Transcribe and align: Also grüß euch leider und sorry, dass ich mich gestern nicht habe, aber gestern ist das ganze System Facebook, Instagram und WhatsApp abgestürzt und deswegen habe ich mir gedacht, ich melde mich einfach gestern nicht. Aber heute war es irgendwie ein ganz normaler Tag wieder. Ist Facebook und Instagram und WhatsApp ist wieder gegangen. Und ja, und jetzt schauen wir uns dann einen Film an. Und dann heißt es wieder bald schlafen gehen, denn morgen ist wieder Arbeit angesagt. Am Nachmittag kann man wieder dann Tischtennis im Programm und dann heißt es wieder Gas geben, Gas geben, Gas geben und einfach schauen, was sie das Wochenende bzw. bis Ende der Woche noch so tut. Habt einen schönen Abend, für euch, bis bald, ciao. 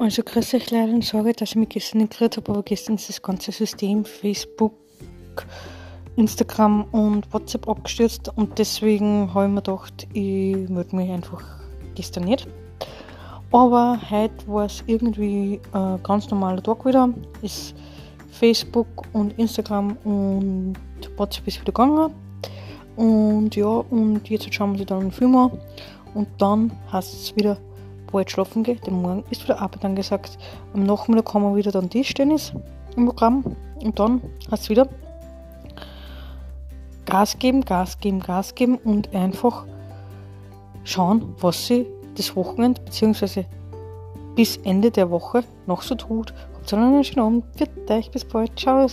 Also 0.00 0.22
grüß 0.22 0.54
euch 0.54 0.70
leider 0.70 0.94
und 0.94 1.04
sorry, 1.04 1.34
dass 1.34 1.50
ich 1.50 1.56
mich 1.56 1.68
gestern 1.68 1.98
nicht 1.98 2.18
habe, 2.18 2.40
aber 2.48 2.62
gestern 2.62 2.94
ist 2.94 3.10
das 3.10 3.20
ganze 3.20 3.52
System 3.52 4.06
Facebook, 4.06 4.72
Instagram 6.16 6.84
und 6.84 7.30
WhatsApp 7.34 7.68
abgestürzt 7.68 8.30
und 8.34 8.58
deswegen 8.58 9.28
habe 9.34 9.44
ich 9.44 9.50
mir 9.50 9.60
gedacht, 9.60 10.08
ich 10.14 10.70
melde 10.70 10.96
mich 10.96 11.10
einfach 11.10 11.44
gestern 11.94 12.24
nicht. 12.24 12.48
Aber 13.52 14.00
heute 14.08 14.48
war 14.48 14.64
es 14.64 14.82
irgendwie 14.86 15.60
ein 15.72 16.02
ganz 16.02 16.30
normaler 16.30 16.62
Tag 16.62 16.86
wieder. 16.86 17.12
Ist 17.42 17.74
Facebook 18.30 18.86
und 19.12 19.38
Instagram 19.38 19.98
und 20.04 20.76
WhatsApp 21.18 21.46
ist 21.46 21.60
wieder 21.60 21.72
gegangen. 21.72 22.14
Und 22.96 23.54
ja, 23.54 23.66
und 23.66 24.26
jetzt 24.30 24.54
schauen 24.54 24.72
wir 24.72 24.80
uns 24.80 24.88
dann 24.88 25.00
einen 25.02 25.12
Film 25.12 25.36
an. 25.36 25.60
Und 26.14 26.26
dann 26.38 26.72
heißt 26.90 27.12
es 27.12 27.36
wieder 27.36 27.58
bald 28.12 28.30
schlafen 28.30 28.62
gehen, 28.62 28.80
denn 28.86 29.00
morgen 29.00 29.24
ist 29.30 29.42
wieder 29.44 29.60
Arbeit 29.60 29.84
angesagt. 29.84 30.38
Am 30.74 30.84
Nachmittag 30.84 31.26
kann 31.32 31.42
man 31.42 31.56
wieder 31.56 31.72
dann 31.72 31.90
Tischtennis 31.90 32.52
im 32.96 33.06
Programm 33.06 33.56
und 33.80 33.98
dann 33.98 34.20
heißt 34.50 34.64
es 34.64 34.70
wieder 34.70 34.88
Gas 37.06 37.38
geben, 37.38 37.64
Gas 37.64 37.98
geben, 37.98 38.20
Gas 38.20 38.54
geben 38.54 38.78
und 38.78 39.14
einfach 39.14 39.64
schauen, 40.84 41.34
was 41.40 41.66
sie 41.66 41.86
das 42.16 42.36
Wochenende 42.36 42.80
bzw. 42.82 43.44
bis 44.36 44.58
Ende 44.58 44.90
der 44.90 45.10
Woche 45.10 45.42
noch 45.66 45.82
so 45.82 45.94
tut. 45.94 46.32
Habt 46.54 46.72
einen 46.74 47.02
schönen 47.04 47.26
Abend, 47.26 47.44
für 47.56 47.92
euch, 47.92 48.10
bis 48.10 48.24
bald, 48.24 48.58
ciao. 48.58 48.86